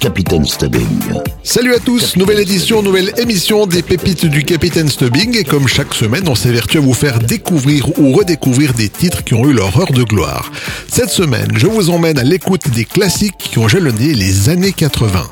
[0.00, 0.86] Capitaine Stubbing.
[1.42, 5.36] Salut à tous, nouvelle édition, nouvelle émission des pépites du Capitaine Stubbing.
[5.36, 9.34] Et comme chaque semaine, on s'évertue à vous faire découvrir ou redécouvrir des titres qui
[9.34, 10.50] ont eu leur heure de gloire.
[10.88, 15.30] Cette semaine, je vous emmène à l'écoute des classiques qui ont jalonné les années 80.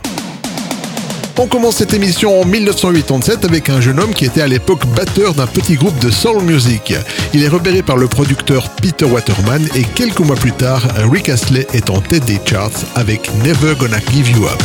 [1.36, 5.34] On commence cette émission en 1987 avec un jeune homme qui était à l'époque batteur
[5.34, 6.94] d'un petit groupe de soul music.
[7.32, 11.66] Il est repéré par le producteur Peter Waterman et quelques mois plus tard, Rick Astley
[11.72, 14.62] est en tête des charts avec Never Gonna Give You Up.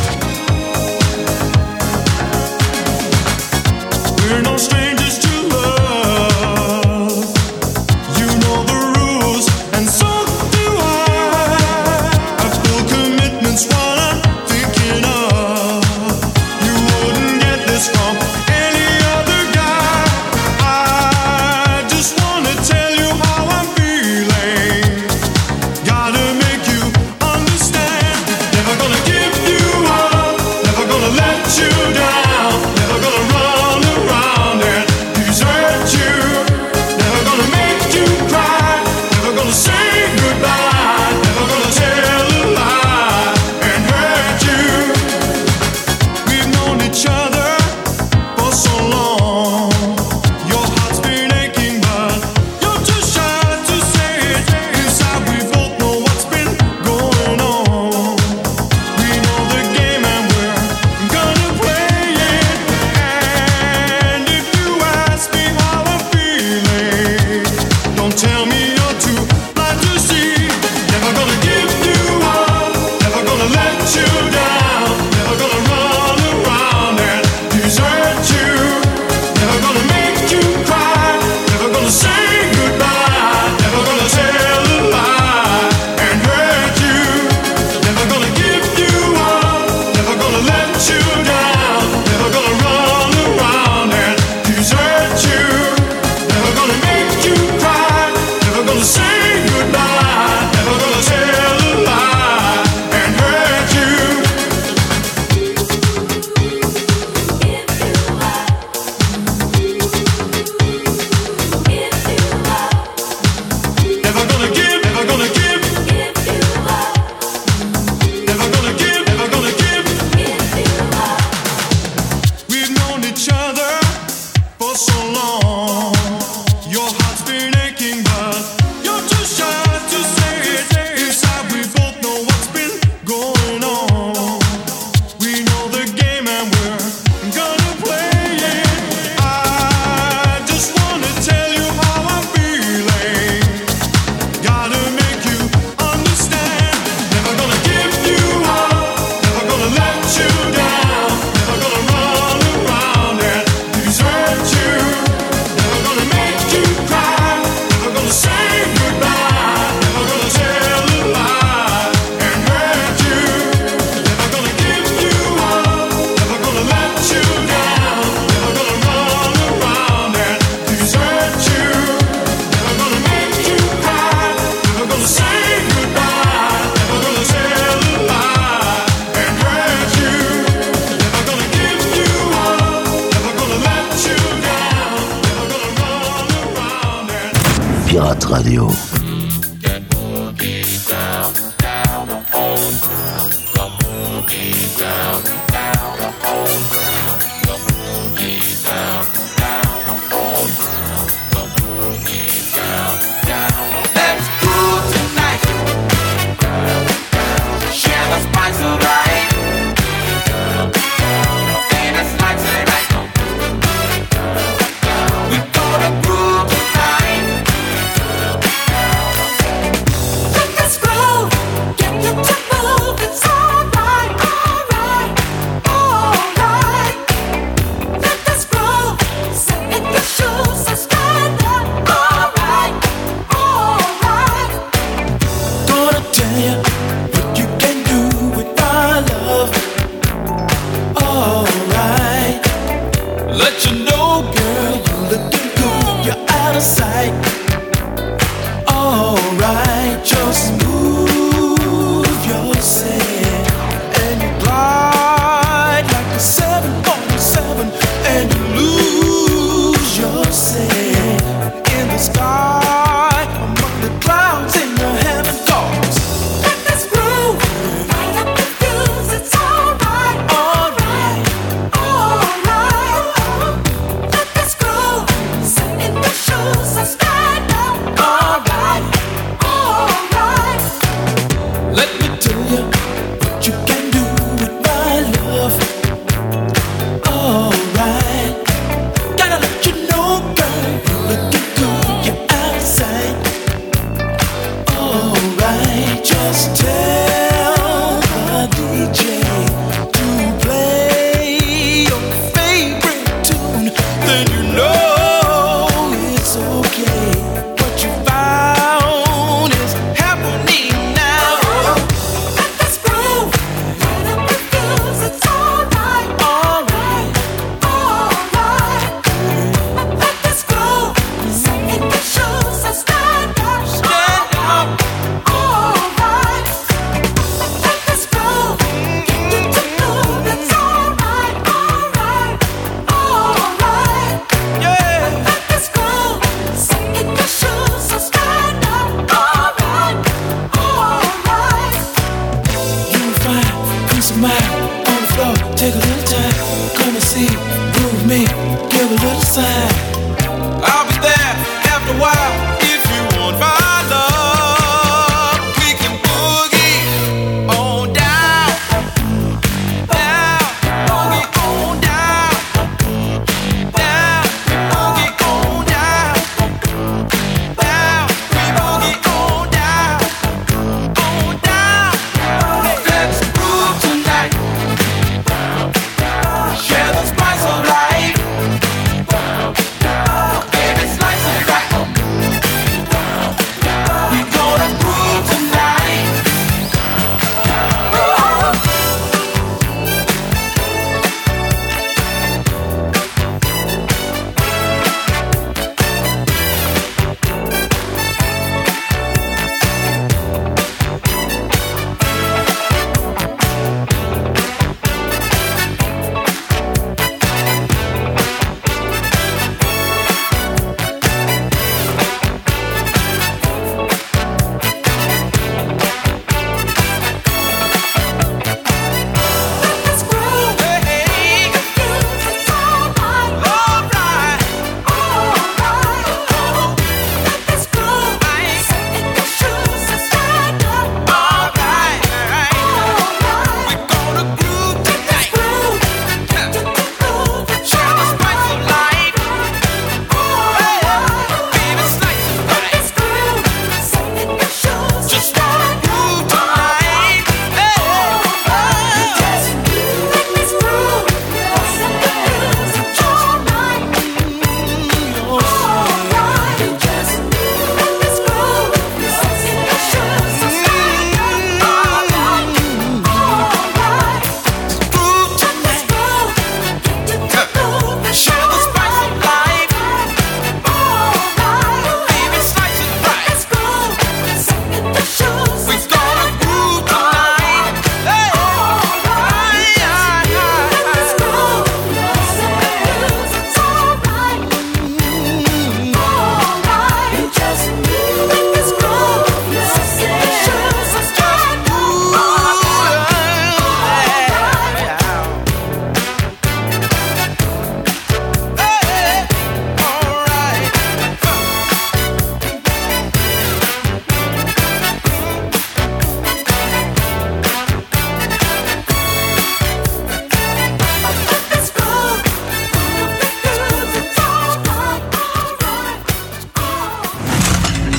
[188.39, 188.98] Radio.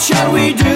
[0.00, 0.69] shall we do?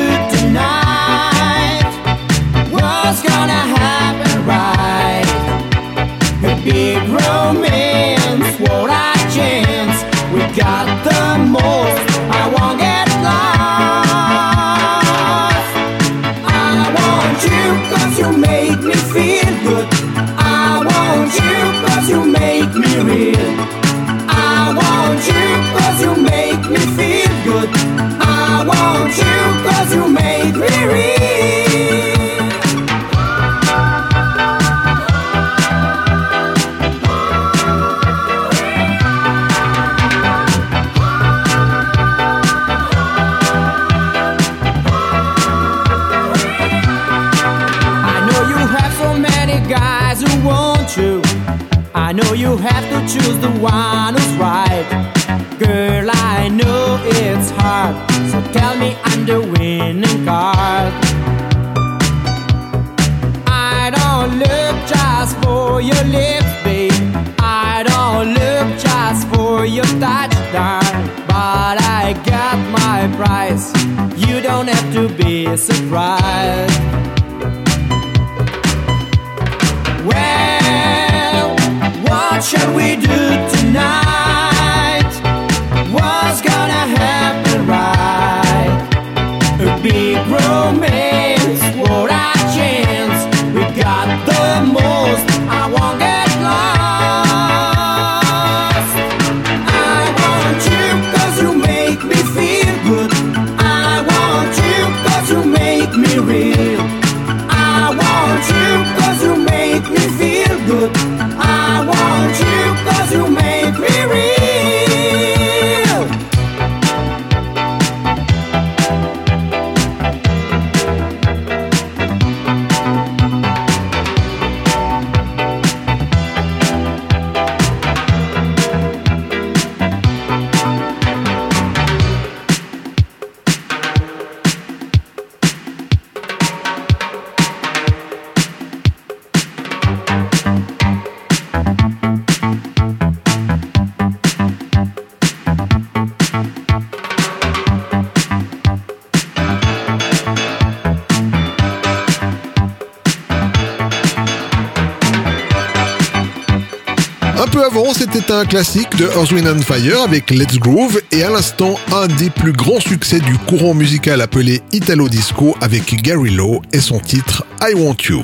[158.47, 162.81] classique de Earthwind and Fire avec Let's Groove et à l'instant un des plus grands
[162.81, 167.97] succès du courant musical appelé Italo Disco avec Gary Lowe et son titre I Want
[168.09, 168.23] You.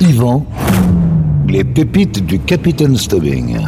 [0.00, 0.46] Yvan,
[1.48, 3.58] les pépites du Capitaine Stubbing.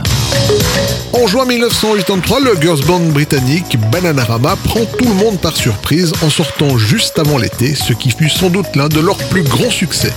[1.12, 6.30] En juin 1983, le girls band britannique Bananarama prend tout le monde par surprise en
[6.30, 10.12] sortant juste avant l'été, ce qui fut sans doute l'un de leurs plus grands succès.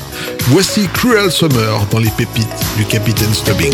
[0.48, 3.74] Voici Cruel Summer dans les pépites du Capitaine Stubbing.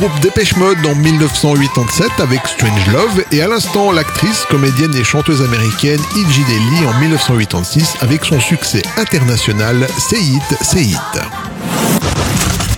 [0.00, 5.42] Groupe Dépêche Mode en 1987 avec Strange Love et à l'instant l'actrice, comédienne et chanteuse
[5.42, 11.20] américaine Iggy Lee en 1986 avec son succès international Say It, Say It.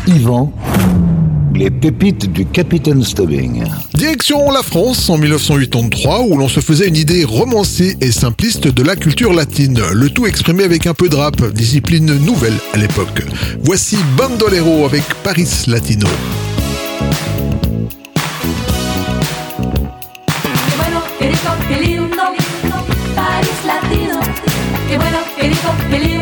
[0.08, 0.52] Yvan,
[1.54, 3.62] les pépites du Capitaine Stubbing.
[3.94, 8.82] Direction la France en 1983 où l'on se faisait une idée romancée et simpliste de
[8.82, 13.22] la culture latine, le tout exprimé avec un peu de rap, discipline nouvelle à l'époque.
[13.62, 16.08] Voici Bandolero avec Paris Latino.
[21.72, 22.22] Qué lindo,
[23.14, 24.20] París latino.
[24.88, 26.21] Qué bueno, qué rico, qué lindo,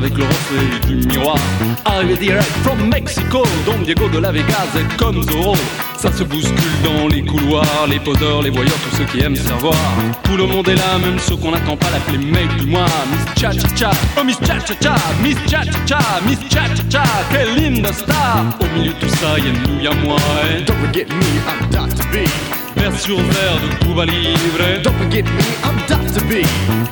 [0.00, 1.36] avec le reflet du miroir.
[1.84, 5.54] Arrivé direct from Mexico, Don Diego de la Vegas est comme Zorro.
[5.98, 9.74] Ça se bouscule dans les couloirs, les poseurs, les voyeurs, tous ceux qui aiment savoir.
[10.22, 12.86] Tout le monde est là, même ceux qu'on n'attend pas l'appeler mec du mois.
[13.12, 16.64] Miss Cha Cha Cha, oh Miss Cha Cha Cha, Miss Cha Cha Cha, Miss Cha
[16.74, 18.44] Cha Cha, quelle linda star.
[18.58, 20.16] Au milieu de tout ça, y'a nous, y'a moi.
[20.50, 20.62] Et...
[20.62, 22.06] Don't forget me, I'm Dr.
[22.10, 22.59] B.
[22.80, 24.82] Verre sur verre de Cuba Libre.
[24.82, 26.24] Don't forget me, I'm Dr.
[26.24, 26.42] B.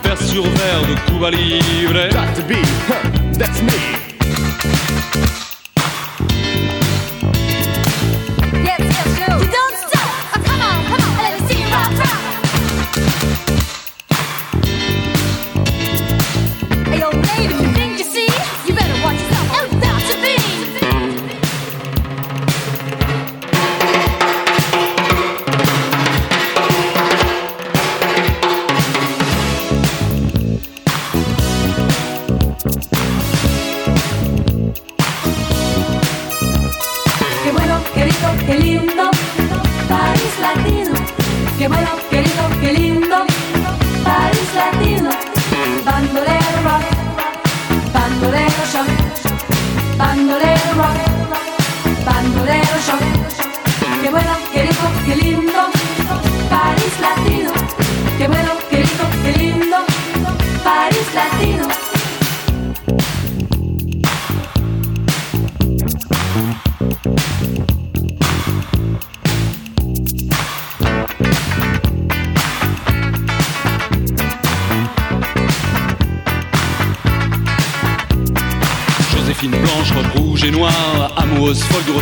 [0.05, 2.11] Verre sur verre de Cuba Libre.
[2.11, 2.47] Dr.
[2.47, 2.57] B,
[2.91, 4.08] huh, that's me.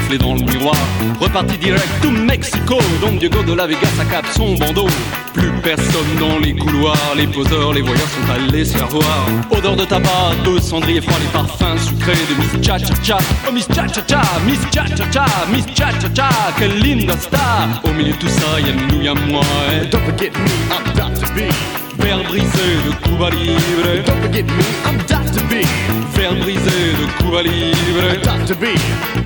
[0.06, 0.76] reflet dans le miroir.
[1.20, 4.86] Reparti direct tout Mexico, Don Diego de la Vega s'accape son bandeau.
[5.34, 9.26] Plus personne dans les couloirs, les poseurs, les voyageurs sont allés se faire voir.
[9.50, 13.18] Odeur de tabac, de cendrier froid, les parfums sucrés de Miss Cha Cha Cha.
[13.48, 17.16] Oh Miss Cha Cha Cha, Miss Cha Cha Cha, Miss Cha Cha Cha, quelle linda
[17.16, 17.68] star.
[17.84, 19.42] Au milieu de tout ça, y'a nous, y'a moi.
[19.72, 21.32] Eh, don't forget me, I'm Dr.
[21.34, 21.50] B.
[21.98, 24.04] Verre brisé de Cuba Libre.
[24.06, 25.42] Don't forget me, I'm Dr.
[25.48, 25.64] B.
[26.14, 29.25] Verre brisé de Cuba Libre.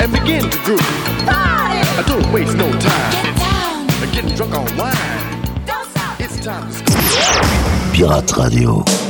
[0.00, 0.80] and begin to groove.
[1.26, 1.80] Party!
[2.00, 3.12] I don't waste no time.
[3.22, 3.90] Get down.
[4.02, 5.66] I'm getting drunk on wine.
[5.66, 6.20] Don't stop.
[6.20, 6.84] It's time to.
[7.92, 9.09] Pirate Radio.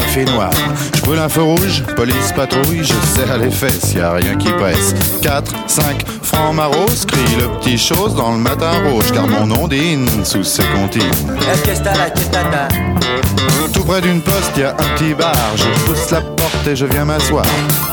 [0.19, 0.51] noir.
[0.95, 4.51] Je brûle un feu rouge, police patrouille, je serre les fesses, y a rien qui
[4.51, 4.93] presse.
[5.21, 10.07] 4, 5, francs maros, crie le petit chose dans le matin rouge, car mon ondine
[10.23, 11.03] sous ses comptines.
[13.73, 15.33] Tout près d'une poste, y a un petit bar.
[15.55, 16.21] Je pousse la
[16.61, 17.45] porte et je viens m'asseoir.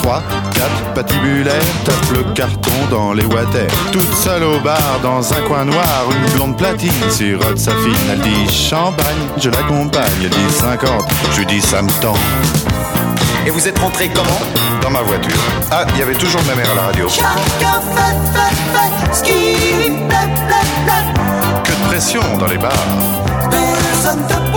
[0.03, 0.23] 3,
[0.55, 1.55] 4, patibulaire,
[1.85, 3.67] tape le carton dans les water.
[3.93, 7.95] Toute seule au bar, dans un coin noir, une blonde platine sirote sa fine.
[8.11, 9.05] Elle dit champagne,
[9.37, 10.05] je l'accompagne.
[10.23, 10.91] Elle dit 50,
[11.33, 12.15] je lui dis ça me tend.
[13.47, 14.41] Et vous êtes rentré comment?
[14.83, 15.41] Dans ma voiture.
[15.71, 17.09] Ah, il y avait toujours ma mère à la radio.
[17.09, 20.17] Chacun fait, fait, fait ce qui lui plaît,
[20.47, 21.63] plaît, plaît.
[21.65, 22.73] Que de pression dans les bars.
[23.51, 24.48] Personne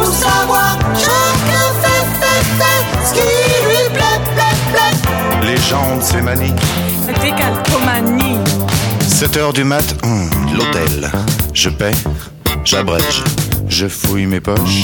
[5.71, 6.01] jambes.
[7.21, 8.39] Décalcomanie.
[9.07, 11.09] 7 heures du mat, hum, l'hôtel.
[11.53, 11.93] Je paie,
[12.65, 13.23] j'abrège,
[13.69, 14.83] je fouille mes poches.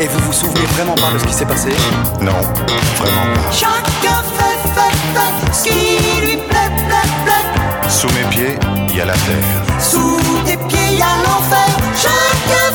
[0.00, 1.70] Et vous vous souvenez vraiment pas de ce qui s'est passé
[2.20, 2.40] Non,
[2.98, 3.50] vraiment pas.
[3.50, 7.90] Chacun fait, fait, fait ce qui lui plaît, plaît, plaît.
[7.90, 8.56] Sous mes pieds,
[8.90, 9.80] il y a la terre.
[9.80, 11.68] Sous tes pieds, y a l'enfer.
[11.96, 12.67] Chacun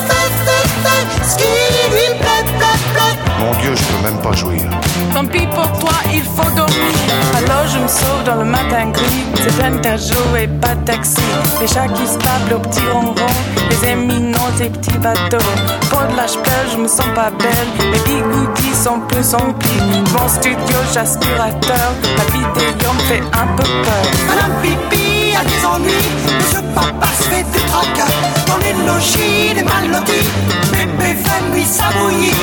[3.44, 4.62] Mon Dieu, je peux même pas jouir.
[5.12, 6.94] Tant pis pour toi, il faut dormir.
[7.36, 9.24] Alors je me sauve dans le matin gris.
[9.36, 11.20] C'est de et pas de taxi.
[11.60, 12.16] Les chats qui se
[12.54, 13.14] au petit ronron.
[13.68, 15.44] Les éminents, ces petits bateaux.
[15.90, 17.68] Pour de l'âge pleure, je me sens pas belle.
[17.92, 20.02] Mes bigoudis sont plus remplis.
[20.16, 21.92] Mon studio, j'aspirateur.
[22.16, 24.04] La vidéo me fait un peu peur.
[24.26, 26.12] Madame Pipi a des ennuis.
[26.38, 28.12] Monsieur Papa se fait du tracas.
[28.46, 30.28] Dans les logis, les mal lotis.
[30.72, 32.34] Bébé fait nuit ça bouillit.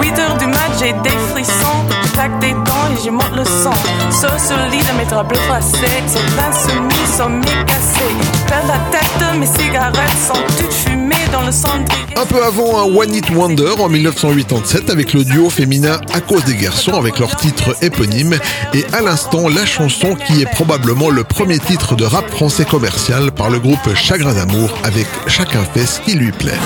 [0.00, 1.80] 8 heures du mat, j'ai des frissons.
[2.04, 3.72] Je claque des dents et je monte le son.
[4.10, 6.02] Sur ce lit de mes draps bleus froissés.
[6.06, 8.08] C'est l'insomnie, sommeil cassé.
[8.48, 12.00] Perds la tête, mes cigarettes sont toutes fumées dans le cendrier.
[12.16, 16.44] Un peu avant un One Hit Wonder en 1987 avec le duo féminin À cause
[16.44, 18.36] des garçons avec leur titre éponyme
[18.74, 23.30] et à l'instant la chanson qui est probablement le premier titre de rap français commercial
[23.32, 26.58] par le groupe Chagrin d'amour avec Chacun fait ce qui lui plaît.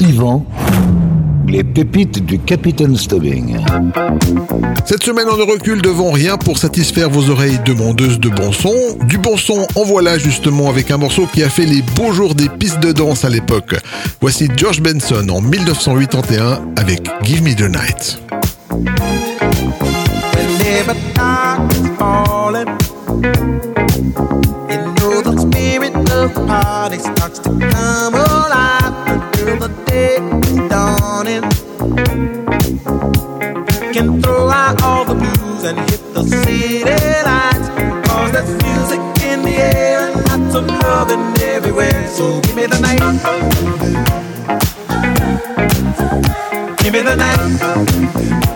[0.00, 0.46] Yvan,
[1.46, 3.58] les pépites du Capitaine Stubbing.
[4.84, 8.72] Cette semaine on ne recule devant rien pour satisfaire vos oreilles demandeuses de bon son.
[9.02, 12.34] Du bon son en voilà justement avec un morceau qui a fait les beaux jours
[12.34, 13.74] des pistes de danse à l'époque.
[14.20, 18.20] Voici George Benson en 1981 avec Give Me the Night.
[26.30, 30.16] Party starts to come alive until the day
[30.48, 31.42] is dawning.
[33.92, 37.68] Can throw out all the blues and hit the city lights.
[38.08, 42.08] Cause there's music in the air and lots of loving everywhere.
[42.08, 43.00] So give me the night.
[46.82, 48.55] Give me the night.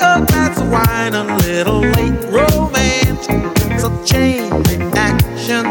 [0.00, 3.26] a glass of wine, a little late romance.
[4.08, 5.64] Change in action.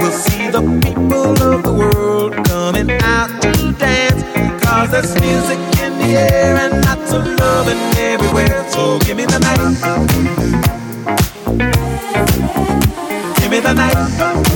[0.00, 3.56] We'll see the people of the world coming out to
[4.90, 7.24] there's music in the air and lots of
[7.98, 8.68] everywhere.
[8.70, 9.58] So give me the night.
[13.40, 14.55] Give me the night.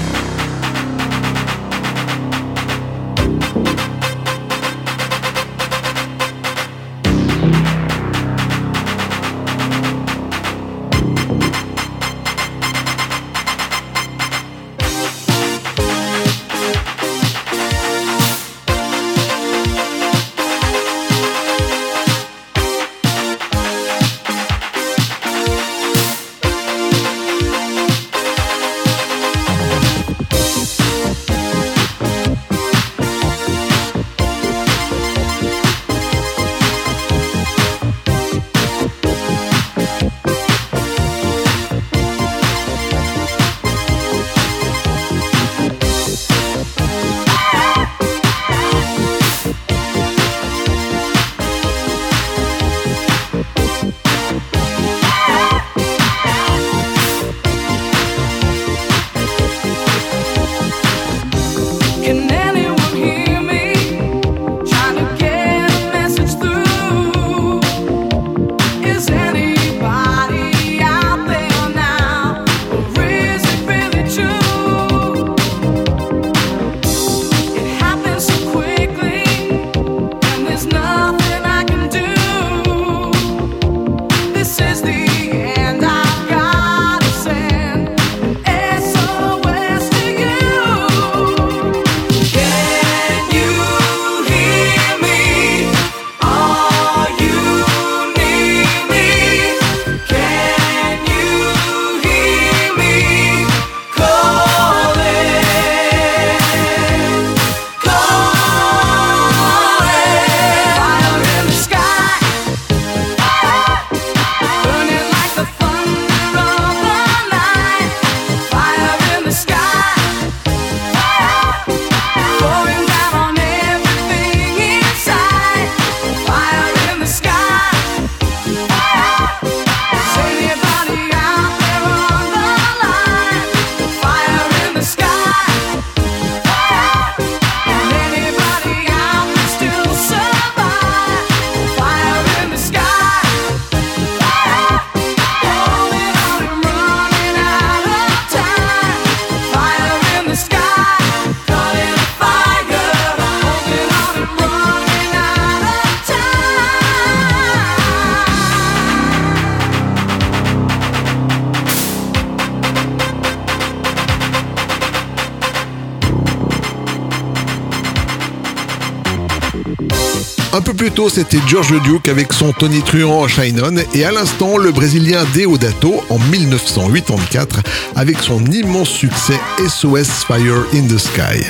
[171.01, 175.23] Tôt, c'était George Duke avec son Tony Truant Shine On et à l'instant, le Brésilien
[175.33, 177.59] Deodato en 1984
[177.95, 181.43] avec son immense succès SOS Fire in the Sky.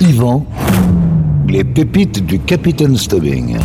[0.00, 0.44] Yvan,
[1.46, 3.58] les pépites du Capitaine Stubbing.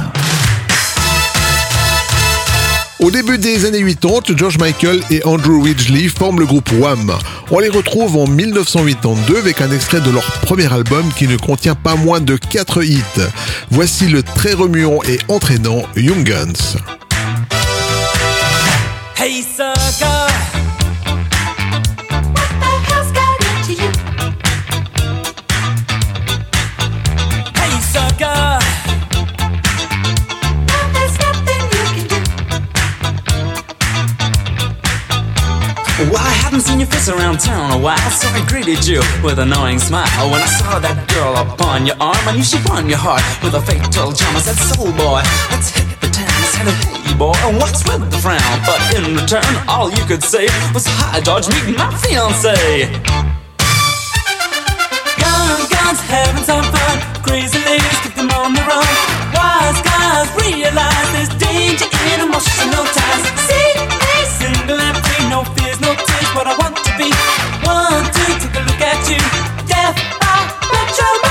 [3.00, 7.12] Au début des années 80, George Michael et Andrew Ridgely forment le groupe Wham.
[7.54, 11.76] On les retrouve en 1982 avec un extrait de leur premier album qui ne contient
[11.76, 13.04] pas moins de 4 hits.
[13.70, 16.78] Voici le très remuant et entraînant Young Guns.
[36.52, 39.56] Haven't seen your face around town oh, a while, so I greeted you with an
[39.56, 40.04] annoying smile.
[40.20, 43.24] Oh, when I saw that girl upon your arm, I knew she'd won your heart
[43.40, 44.36] with a fatal charm.
[44.36, 46.28] I said, Soul boy, let's hit the town.
[46.28, 48.44] I said, Hey boy, what's with the frown?
[48.68, 52.52] But in return, all you could say was, Hi, George, meet my fiance.
[55.24, 56.96] Guns, guns, having some fun.
[57.24, 58.92] Crazy ladies, keep them on the run.
[59.32, 63.24] Wise guys realize there's danger in emotional ties.
[63.40, 64.01] See?
[64.42, 66.30] single empty, no fears, no tears.
[66.36, 67.10] What I want to be,
[67.66, 69.22] want to take a look at you,
[69.70, 70.38] death by
[70.74, 71.31] retrograde.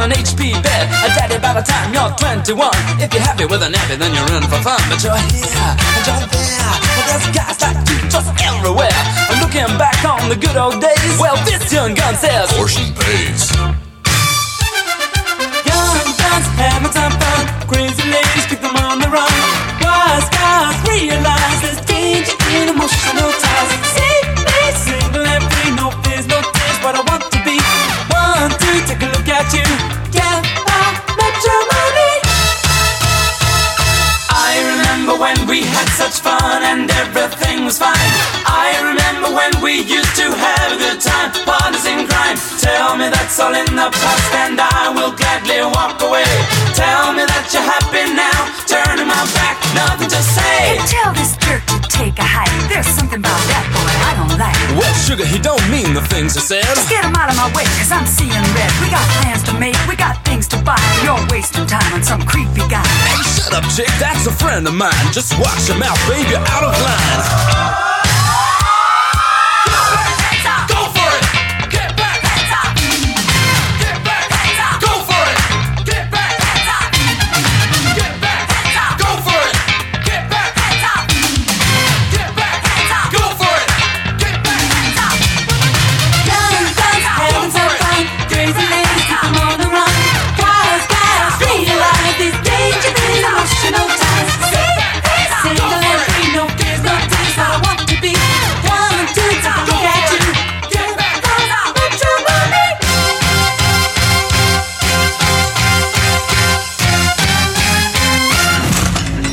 [0.00, 0.84] On an HP bed.
[1.04, 2.72] A daddy, by the time you're 21,
[3.04, 4.80] if you're happy with a nappy, then you're in for fun.
[4.88, 6.72] But you're here and you're there.
[6.96, 9.00] Well, there's guys like you just everywhere.
[9.28, 13.52] And looking back on the good old days, well, this young gun says, Portion pays.
[15.68, 17.44] Young guns having some fun.
[17.68, 19.32] Crazy ladies keep them on the run.
[19.84, 24.19] Wise guys realize there's danger in emotional ties.
[29.40, 29.68] Look at you.
[30.20, 31.00] I
[31.72, 32.12] money.
[34.28, 38.10] I remember when we had such fun and everything was fine.
[38.44, 42.36] I remember when we used to have a good time, partners in crime.
[42.60, 46.28] Tell me that's all in the past and I will gladly walk away.
[46.76, 50.78] Tell me that you're happy now, turning my back, nothing to say.
[50.84, 52.54] Tell this jerk to take a hike.
[52.70, 54.56] There's something about that boy I don't like.
[54.78, 56.62] Well, sugar, he don't mean the things he said.
[56.62, 58.70] Just get him out of my way, cause I'm seeing red.
[58.80, 60.78] We got plans to make, we got things to buy.
[61.02, 62.86] You're wasting time on some creepy guy.
[63.10, 64.94] Hey, shut up, chick, that's a friend of mine.
[65.12, 65.98] Just watch your mouth,
[66.30, 67.89] you're out of line.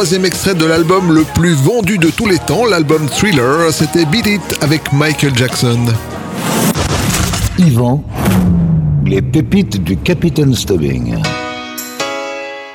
[0.00, 4.26] Troisième extrait de l'album le plus vendu de tous les temps, l'album Thriller, c'était Beat
[4.26, 5.78] It avec Michael Jackson.
[7.58, 8.02] Yvan,
[9.04, 11.16] les pépites du Capitaine Stubbing.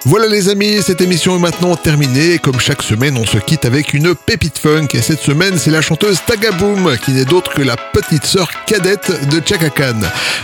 [0.06, 3.96] Voilà les amis, cette émission est maintenant terminée comme chaque semaine on se quitte avec
[3.96, 7.76] une pépite funk et cette semaine c'est la chanteuse Tagaboom qui n'est d'autre que la
[7.76, 10.00] petite sœur cadette de Chaka Khan.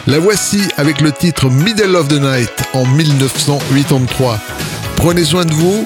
[0.07, 4.39] La voici avec le titre Middle of the Night en 1983.
[4.95, 5.85] Prenez soin de vous,